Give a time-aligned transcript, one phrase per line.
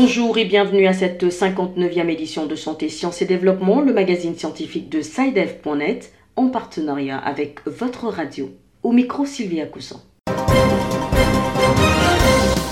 [0.00, 4.88] Bonjour et bienvenue à cette 59e édition de Santé, Sciences et Développement, le magazine scientifique
[4.88, 8.48] de SciDev.net, en partenariat avec votre radio.
[8.84, 10.00] Au micro, Sylvia Coussan.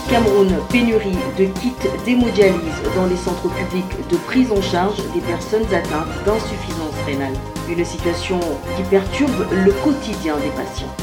[0.09, 5.67] Cameroun, pénurie de kits d'hémodialyse dans les centres publics de prise en charge des personnes
[5.75, 7.35] atteintes d'insuffisance rénale.
[7.69, 8.39] Une situation
[8.77, 10.95] qui perturbe le quotidien des patients.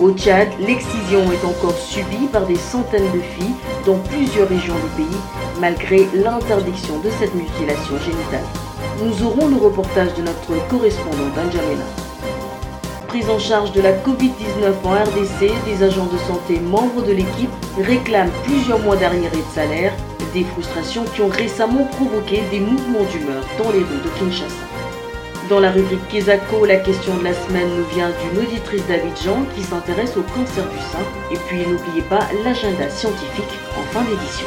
[0.00, 3.54] Au Tchad, l'excision est encore subie par des centaines de filles
[3.86, 5.20] dans plusieurs régions du pays,
[5.60, 8.44] malgré l'interdiction de cette mutilation génitale.
[9.02, 11.84] Nous aurons le reportage de notre correspondant Benjamina.
[13.08, 17.50] Prise en charge de la Covid-19 en RDC, des agents de santé membres de l'équipe
[17.78, 19.92] réclament plusieurs mois d'arriérés de salaire,
[20.32, 24.83] des frustrations qui ont récemment provoqué des mouvements d'humeur dans les rues de Kinshasa.
[25.50, 29.62] Dans la rubrique Kesako, la question de la semaine nous vient d'une auditrice d'Abidjan qui
[29.62, 31.04] s'intéresse au cancer du sein.
[31.30, 33.44] Et puis n'oubliez pas l'agenda scientifique
[33.76, 34.46] en fin d'édition.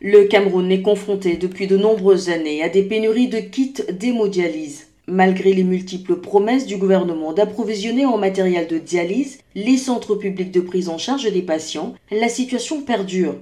[0.00, 4.88] Le Cameroun est confronté depuis de nombreuses années à des pénuries de kits d'hémodialyse.
[5.06, 10.60] Malgré les multiples promesses du gouvernement d'approvisionner en matériel de dialyse les centres publics de
[10.60, 13.36] prise en charge des patients, la situation perdure.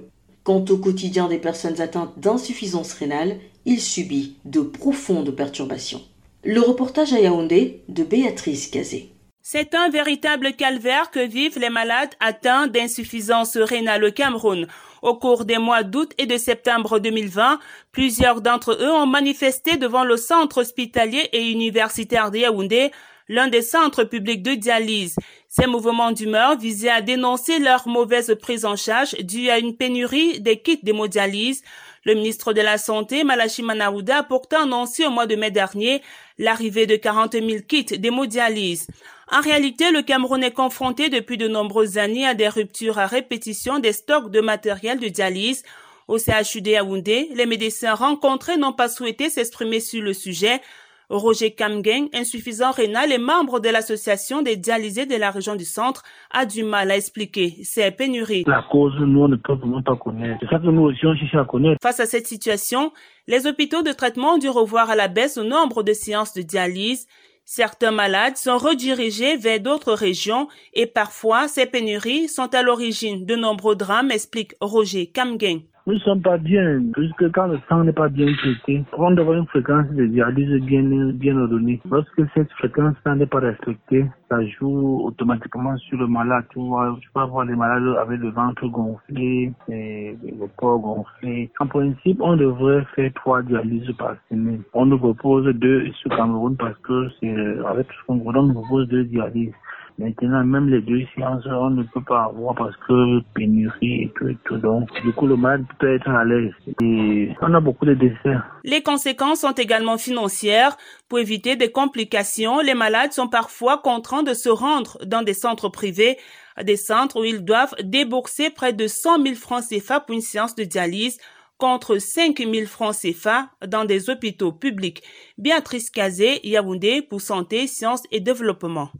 [0.47, 6.01] Quant au quotidien des personnes atteintes d'insuffisance rénale, il subit de profondes perturbations.
[6.45, 9.11] Le reportage à Yaoundé de Béatrice Cazé.
[9.41, 14.67] C'est un véritable calvaire que vivent les malades atteints d'insuffisance rénale au Cameroun.
[15.01, 17.59] Au cours des mois d'août et de septembre 2020,
[17.91, 22.91] plusieurs d'entre eux ont manifesté devant le centre hospitalier et universitaire de Yaoundé
[23.29, 25.15] l'un des centres publics de dialyse.
[25.47, 30.39] Ces mouvements d'humeur visaient à dénoncer leur mauvaise prise en charge due à une pénurie
[30.39, 31.63] des kits d'hémodialyse.
[32.05, 36.01] Le ministre de la Santé, Malachi Manaouda, a pourtant annoncé au mois de mai dernier
[36.37, 38.87] l'arrivée de 40 000 kits d'hémodialyse.
[39.29, 43.79] En réalité, le Cameroun est confronté depuis de nombreuses années à des ruptures à répétition
[43.79, 45.63] des stocks de matériel de dialyse.
[46.07, 50.61] Au CHUD Yaoundé, les médecins rencontrés n'ont pas souhaité s'exprimer sur le sujet.
[51.09, 56.03] Roger Kamgen, insuffisant rénal et membre de l'association des dialysés de la région du centre,
[56.31, 58.43] a du mal à expliquer ces pénuries.
[58.45, 60.39] La cause, nous, on ne peut pas connaître.
[60.41, 61.77] C'est ça que nous aussi, on cherche à connaître.
[61.81, 62.91] Face à cette situation,
[63.27, 66.41] les hôpitaux de traitement ont dû revoir à la baisse au nombre de séances de
[66.41, 67.07] dialyse.
[67.45, 73.35] Certains malades sont redirigés vers d'autres régions et parfois ces pénuries sont à l'origine de
[73.37, 75.61] nombreux drames, explique Roger Kamgen.
[75.87, 79.37] Nous ne sommes pas bien, puisque quand le sang n'est pas bien traité, on devrait
[79.37, 80.83] une fréquence de dialyse bien,
[81.13, 81.79] bien ordonnée.
[81.89, 86.43] Lorsque cette fréquence n'est pas respectée, ça joue automatiquement sur le malade.
[86.49, 91.49] Tu vois, tu peux avoir des malades avec le ventre gonflé, et le corps gonflé.
[91.61, 94.63] En principe, on devrait faire trois dialyses par semaine.
[94.73, 97.33] On nous propose deux sur Cameroun parce que c'est
[97.65, 99.53] avec ce qu'on nous propose deux dialyses.
[99.99, 104.27] Maintenant, même les deux séances, on ne peut pas avoir parce que pénurie et tout,
[104.27, 104.57] et tout.
[104.57, 106.53] Donc, du coup, le malade peut être à l'aise.
[106.83, 108.35] Et on a beaucoup de décès.
[108.63, 110.77] Les conséquences sont également financières.
[111.09, 115.69] Pour éviter des complications, les malades sont parfois contraints de se rendre dans des centres
[115.69, 116.17] privés,
[116.63, 120.53] des centres où ils doivent débourser près de 100 000 francs CFA pour une séance
[120.53, 121.17] de dialyse
[121.57, 125.01] contre 5 000 francs CFA dans des hôpitaux publics.
[125.39, 128.91] Béatrice Kazé, Yaoundé pour Santé, Sciences et Développement.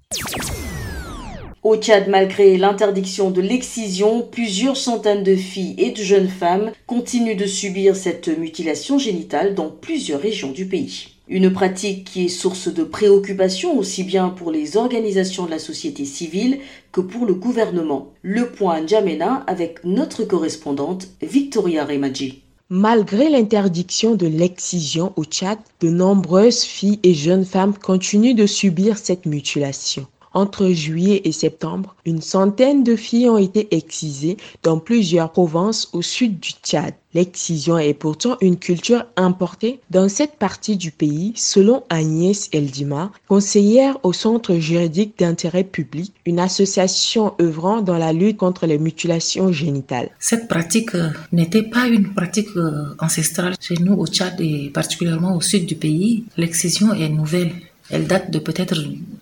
[1.67, 7.35] Au Tchad, malgré l'interdiction de l'excision, plusieurs centaines de filles et de jeunes femmes continuent
[7.35, 11.09] de subir cette mutilation génitale dans plusieurs régions du pays.
[11.28, 16.05] Une pratique qui est source de préoccupation aussi bien pour les organisations de la société
[16.05, 16.59] civile
[16.94, 18.13] que pour le gouvernement.
[18.22, 22.44] Le point Djamena avec notre correspondante Victoria Remadji.
[22.69, 28.97] Malgré l'interdiction de l'excision au Tchad, de nombreuses filles et jeunes femmes continuent de subir
[28.97, 30.07] cette mutilation.
[30.37, 36.03] Entre juillet et septembre, une centaine de filles ont été excisées dans plusieurs provinces au
[36.03, 36.93] sud du Tchad.
[37.15, 43.97] L'excision est pourtant une culture importée dans cette partie du pays, selon Agnès Eldima, conseillère
[44.03, 50.11] au Centre juridique d'intérêt public, une association œuvrant dans la lutte contre les mutilations génitales.
[50.19, 55.35] Cette pratique euh, n'était pas une pratique euh, ancestrale chez nous au Tchad et particulièrement
[55.35, 56.25] au sud du pays.
[56.37, 57.53] L'excision est nouvelle.
[57.89, 58.75] Elle date de peut-être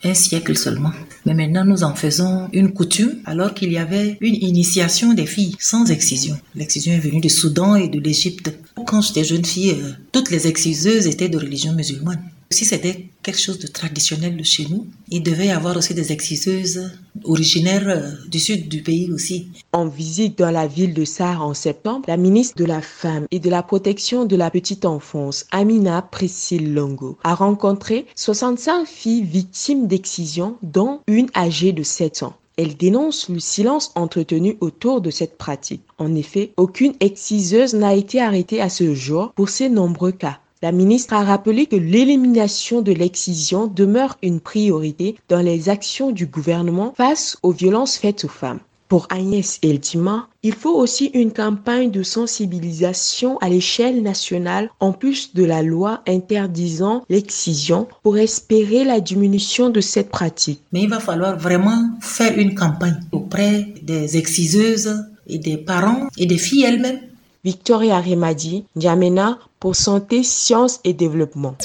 [0.04, 0.92] un siècle seulement.
[1.26, 5.56] Mais maintenant, nous en faisons une coutume alors qu'il y avait une initiation des filles
[5.60, 6.38] sans excision.
[6.56, 8.52] L'excision est venue du Soudan et de l'Égypte.
[8.88, 12.22] Quand j'étais jeune fille, euh, toutes les exciseuses étaient de religion musulmane.
[12.52, 16.12] Si c'était quelque chose de traditionnel de chez nous, il devait y avoir aussi des
[16.12, 16.92] exciseuses
[17.24, 19.50] originaires euh, du sud du pays aussi.
[19.74, 23.40] En visite dans la ville de Sarre en septembre, la ministre de la Femme et
[23.40, 29.88] de la Protection de la Petite Enfance, Amina Priscille Longo, a rencontré 65 filles victimes
[29.88, 32.36] d'excision, dont une âgée de 7 ans.
[32.58, 35.82] Elle dénonce le silence entretenu autour de cette pratique.
[35.98, 40.40] En effet, aucune exciseuse n'a été arrêtée à ce jour pour ces nombreux cas.
[40.62, 46.26] La ministre a rappelé que l'élimination de l'excision demeure une priorité dans les actions du
[46.28, 48.60] gouvernement face aux violences faites aux femmes.
[48.88, 55.34] Pour Agnès Eltima, il faut aussi une campagne de sensibilisation à l'échelle nationale en plus
[55.34, 60.62] de la loi interdisant l'excision pour espérer la diminution de cette pratique.
[60.72, 66.28] Mais il va falloir vraiment faire une campagne auprès des exciseuses et des parents et
[66.28, 67.00] des filles elles-mêmes
[67.46, 71.56] Victoria Remadi, N'Djamena pour Santé, Sciences et Développement.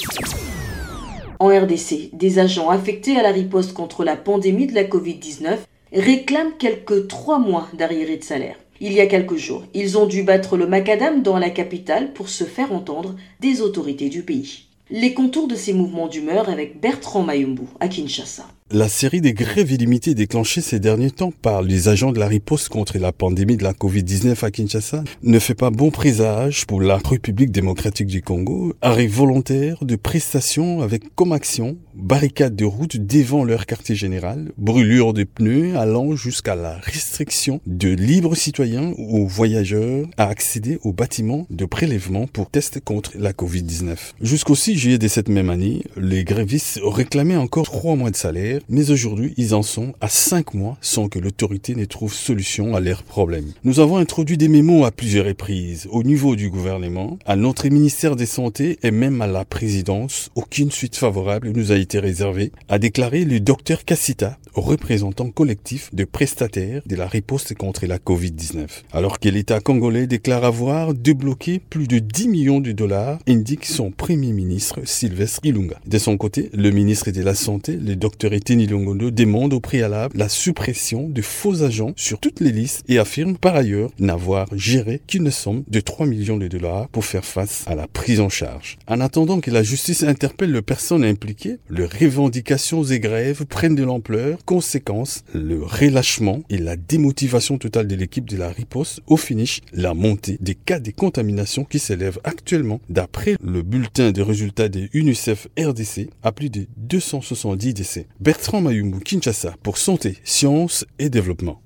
[1.38, 5.58] En RDC, des agents affectés à la riposte contre la pandémie de la Covid-19
[5.92, 8.56] réclament quelques trois mois d'arriérés de salaire.
[8.80, 12.30] Il y a quelques jours, ils ont dû battre le macadam dans la capitale pour
[12.30, 14.69] se faire entendre des autorités du pays.
[14.92, 18.48] Les contours de ces mouvements d'humeur avec Bertrand Mayumbu à Kinshasa.
[18.72, 22.68] La série des grèves illimitées déclenchées ces derniers temps par les agents de la riposte
[22.68, 26.98] contre la pandémie de la Covid-19 à Kinshasa ne fait pas bon présage pour la
[26.98, 28.74] République démocratique du Congo.
[28.80, 35.12] Arrêt volontaire de prestations avec comme action barricades de route devant leur quartier général, brûlure
[35.12, 41.46] de pneus allant jusqu'à la restriction de libres citoyens ou voyageurs à accéder aux bâtiments
[41.50, 43.96] de prélèvement pour tester contre la Covid-19.
[44.20, 48.60] Jusqu'au 6 juillet de cette même année, les grévistes réclamaient encore trois mois de salaire
[48.68, 52.80] mais aujourd'hui, ils en sont à 5 mois sans que l'autorité ne trouve solution à
[52.80, 53.52] leurs problèmes.
[53.64, 58.16] Nous avons introduit des mémos à plusieurs reprises au niveau du gouvernement, à notre ministère
[58.16, 60.30] des Santé et même à la présidence.
[60.34, 66.04] Aucune suite favorable nous a été réservée, a déclaré le docteur Kassita, représentant collectif de
[66.04, 68.66] prestataires de la riposte contre la Covid-19.
[68.92, 73.90] Alors que l'État congolais déclare avoir débloqué plus de 10 millions de dollars, indique son
[73.90, 75.80] premier ministre Sylvestre Ilunga.
[75.86, 80.16] De son côté, le ministre de la Santé, le docteur Teni Longondo demande au préalable
[80.16, 85.00] la suppression de faux agents sur toutes les listes et affirme par ailleurs n'avoir géré
[85.06, 88.78] qu'une somme de 3 millions de dollars pour faire face à la prise en charge.
[88.86, 93.84] En attendant que la justice interpelle les personnes impliquées, les revendications et grèves prennent de
[93.84, 94.38] l'ampleur.
[94.44, 99.00] Conséquence, le relâchement et la démotivation totale de l'équipe de la riposte.
[99.06, 104.22] Au finish, la montée des cas de contamination qui s'élèvent actuellement, d'après le bulletin des
[104.22, 108.06] résultats des UNICEF RDC, à plus de 270 décès.
[108.20, 111.62] Bertrand Mayumbu, Kinshasa, pour Santé, Sciences et Développement.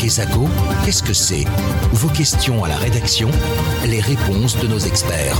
[0.00, 1.44] Qu'est-ce que c'est?
[1.92, 3.28] Vos questions à la rédaction,
[3.84, 5.36] les réponses de nos experts.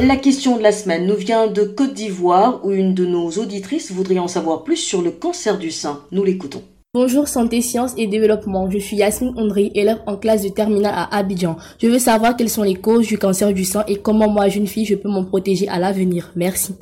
[0.00, 3.90] La question de la semaine nous vient de Côte d'Ivoire où une de nos auditrices
[3.90, 6.02] voudrait en savoir plus sur le cancer du sein.
[6.12, 6.62] Nous l'écoutons.
[6.94, 8.70] Bonjour Santé, Sciences et Développement.
[8.70, 11.56] Je suis Yasmine Ondry, élève en classe de terminale à Abidjan.
[11.82, 14.68] Je veux savoir quelles sont les causes du cancer du sang et comment moi, jeune
[14.68, 16.30] fille, je peux m'en protéger à l'avenir.
[16.36, 16.76] Merci.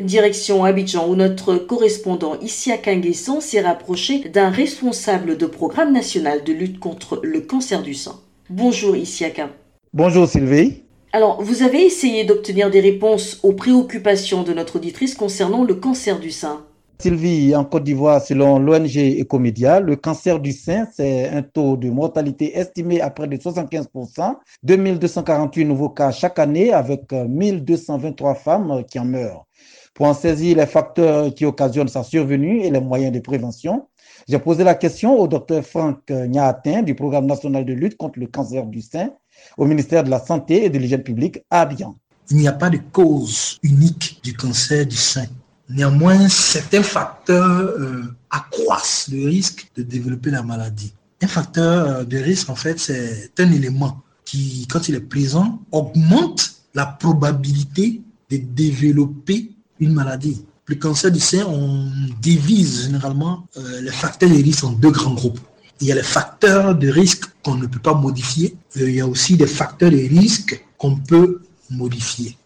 [0.00, 6.52] Direction Abidjan où notre correspondant Issia Kanguesson s'est rapproché d'un responsable de programme national de
[6.52, 8.20] lutte contre le cancer du sang.
[8.50, 9.50] Bonjour Issiaka.
[9.92, 10.82] Bonjour Sylvie.
[11.12, 16.18] Alors, vous avez essayé d'obtenir des réponses aux préoccupations de notre auditrice concernant le cancer
[16.18, 16.64] du sein.
[16.98, 21.90] Sylvie, en Côte d'Ivoire, selon l'ONG Ecomédia, le cancer du sein, c'est un taux de
[21.90, 28.98] mortalité estimé à près de 75%, 2248 nouveaux cas chaque année avec 1223 femmes qui
[28.98, 29.46] en meurent.
[29.94, 33.86] Pour en saisir les facteurs qui occasionnent sa survenue et les moyens de prévention,
[34.26, 38.26] j'ai posé la question au docteur Franck Niatin du Programme national de lutte contre le
[38.26, 39.10] cancer du sein
[39.56, 41.94] au ministère de la Santé et de l'Hygiène publique à Abidjan.
[42.30, 45.26] Il n'y a pas de cause unique du cancer du sein.
[45.68, 50.92] Néanmoins, certains facteurs euh, accroissent le risque de développer la maladie.
[51.22, 55.60] Un facteur euh, de risque, en fait, c'est un élément qui, quand il est présent,
[55.70, 60.44] augmente la probabilité de développer une maladie.
[60.66, 61.90] Le cancer du sein, on
[62.20, 65.40] divise généralement euh, les facteurs de risque en deux grands groupes.
[65.80, 68.56] Il y a les facteurs de risque qu'on ne peut pas modifier.
[68.76, 72.38] il y a aussi des facteurs de risque qu'on peut modifier.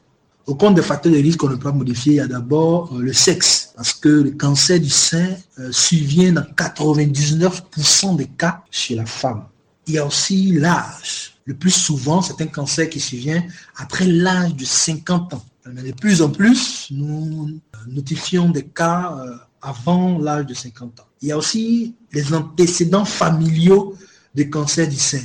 [0.47, 2.95] Au compte des facteurs de risque qu'on ne peut pas modifier, il y a d'abord
[2.99, 8.95] le sexe, parce que le cancer du sein euh, survient dans 99% des cas chez
[8.95, 9.45] la femme.
[9.87, 11.37] Il y a aussi l'âge.
[11.45, 13.43] Le plus souvent, c'est un cancer qui survient
[13.77, 15.45] après l'âge de 50 ans.
[15.75, 19.17] Mais de plus en plus, nous notifions des cas
[19.61, 21.07] avant l'âge de 50 ans.
[21.21, 23.95] Il y a aussi les antécédents familiaux
[24.35, 25.21] de cancer du sein.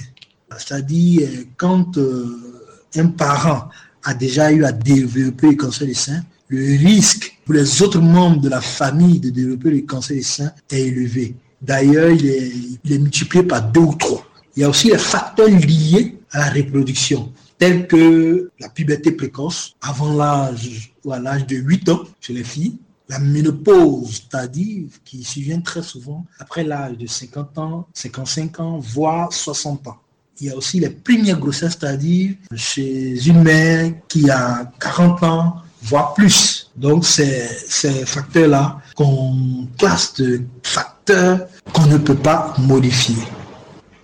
[0.58, 1.98] C'est-à-dire, quand
[2.96, 3.70] un parent
[4.04, 8.42] a déjà eu à développer le cancer du sein, le risque pour les autres membres
[8.42, 11.36] de la famille de développer le cancer du sein est élevé.
[11.62, 12.26] D'ailleurs, il
[12.92, 14.26] est multiplié par deux ou trois.
[14.56, 19.76] Il y a aussi les facteurs liés à la reproduction, tels que la puberté précoce,
[19.82, 22.78] avant l'âge ou à l'âge de 8 ans chez les filles,
[23.10, 29.32] la ménopause tardive qui survient très souvent après l'âge de 50 ans, 55 ans, voire
[29.32, 29.98] 60 ans.
[30.40, 35.56] Il y a aussi les premières grossesses tardives chez une mère qui a 40 ans,
[35.84, 36.72] voire plus.
[36.76, 43.16] Donc, c'est ces facteurs-là qu'on classe de facteurs qu'on ne peut pas modifier.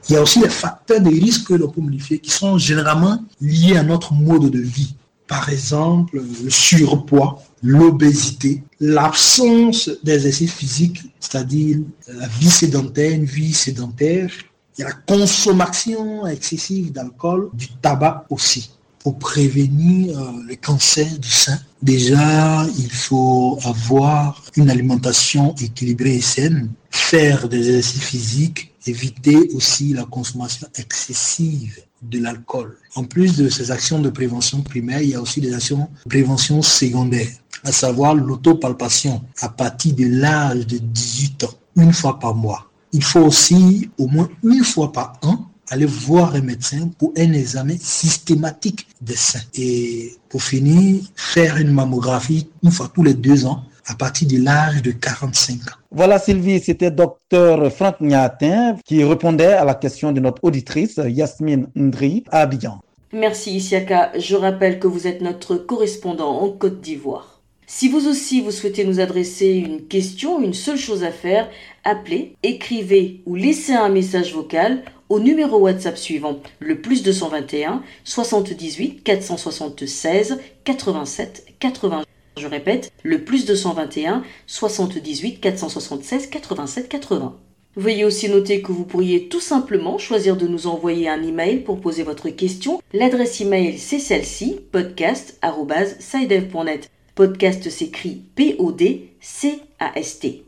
[0.09, 3.23] Il y a aussi les facteurs de risque que l'on peut modifier qui sont généralement
[3.39, 4.95] liés à notre mode de vie.
[5.27, 14.31] Par exemple, le surpoids, l'obésité, l'absence d'exercice physique, c'est-à-dire la vie sédentaire, une vie sédentaire,
[14.77, 18.71] il y a la consommation excessive d'alcool, du tabac aussi.
[18.97, 26.21] Pour prévenir euh, le cancer du sein, déjà, il faut avoir une alimentation équilibrée et
[26.21, 32.77] saine, faire des exercices physiques, éviter aussi la consommation excessive de l'alcool.
[32.95, 36.09] En plus de ces actions de prévention primaire, il y a aussi des actions de
[36.09, 37.29] prévention secondaire,
[37.63, 42.69] à savoir l'autopalpation à partir de l'âge de 18 ans, une fois par mois.
[42.91, 47.33] Il faut aussi au moins une fois par an aller voir un médecin pour un
[47.33, 49.41] examen systématique des seins.
[49.53, 54.37] Et pour finir, faire une mammographie une fois tous les deux ans à partir de
[54.43, 55.75] l'âge de 45 ans.
[55.91, 61.67] Voilà Sylvie, c'était docteur Franck Niatin qui répondait à la question de notre auditrice Yasmine
[61.75, 62.81] Ndri à Abidjan.
[63.11, 67.41] Merci Isiaka, je rappelle que vous êtes notre correspondant en Côte d'Ivoire.
[67.65, 71.49] Si vous aussi vous souhaitez nous adresser une question, une seule chose à faire,
[71.83, 79.03] appelez, écrivez ou laissez un message vocal au numéro WhatsApp suivant le plus 221 78
[79.03, 82.03] 476 87 80.
[82.39, 87.35] Je répète, le plus 221 78 476 87 80.
[87.75, 91.81] Veuillez aussi noter que vous pourriez tout simplement choisir de nous envoyer un email pour
[91.81, 92.81] poser votre question.
[92.93, 96.89] L'adresse email c'est celle-ci, podcast.sidev.net.
[97.13, 100.45] Podcast s'écrit P-O-D-C-A-S-T.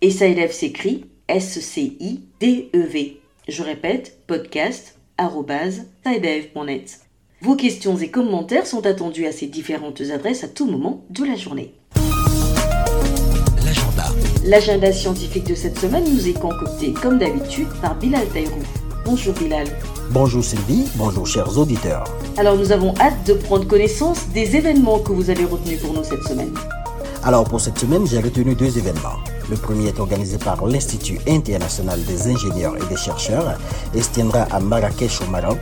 [0.00, 3.20] Et Sidev s'écrit S-C-I-D-E-V.
[3.48, 7.00] Je répète, podcast.sidev.net.
[7.42, 11.34] Vos questions et commentaires sont attendus à ces différentes adresses à tout moment de la
[11.34, 11.74] journée.
[13.64, 14.04] L'agenda.
[14.44, 18.60] L'agenda scientifique de cette semaine nous est concocté, comme d'habitude, par Bilal Taïrou.
[19.04, 19.66] Bonjour Bilal.
[20.12, 22.04] Bonjour Sylvie, bonjour chers auditeurs.
[22.36, 26.04] Alors nous avons hâte de prendre connaissance des événements que vous avez retenus pour nous
[26.04, 26.54] cette semaine.
[27.24, 29.18] Alors pour cette semaine, j'ai retenu deux événements.
[29.50, 33.58] Le premier est organisé par l'Institut international des ingénieurs et des chercheurs
[33.96, 35.58] et se tiendra à Marrakech au Maroc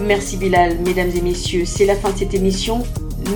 [0.00, 2.82] Merci Bilal, mesdames et messieurs, c'est la fin de cette émission.